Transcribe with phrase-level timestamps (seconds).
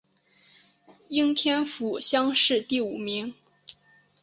[1.09, 3.35] 应天府乡试第五名。